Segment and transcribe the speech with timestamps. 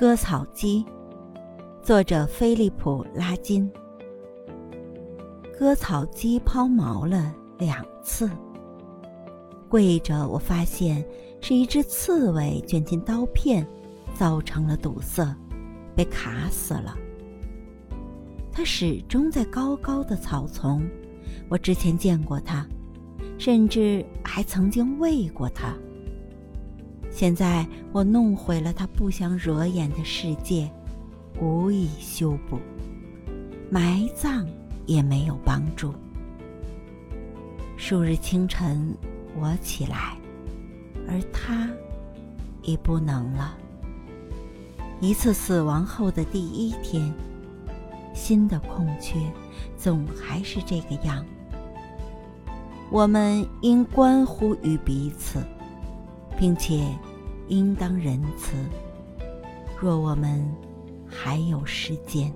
[0.00, 0.82] 割草机，
[1.82, 3.70] 作者菲利普·拉金。
[5.58, 8.30] 割草机抛锚了两次，
[9.68, 11.04] 跪着我发现
[11.42, 13.68] 是一只刺猬卷进刀片，
[14.14, 15.36] 造成了堵塞，
[15.94, 16.96] 被卡死了。
[18.50, 20.82] 它始终在高高的草丛，
[21.50, 22.66] 我之前见过它，
[23.36, 25.74] 甚至还曾经喂过它。
[27.20, 30.72] 现在我弄毁了他不想惹眼的世界，
[31.38, 32.58] 无以修补，
[33.70, 34.48] 埋葬
[34.86, 35.92] 也没有帮助。
[37.76, 38.96] 数日清晨，
[39.38, 40.16] 我起来，
[41.06, 41.68] 而他
[42.62, 43.54] 已不能了。
[45.02, 47.12] 一次死亡后的第一天，
[48.14, 49.18] 新的空缺
[49.76, 51.22] 总还是这个样。
[52.90, 55.38] 我们应关乎于彼此。
[56.38, 56.86] 并且，
[57.50, 58.56] 应当仁慈。
[59.78, 60.42] 若我们
[61.06, 62.32] 还有时间。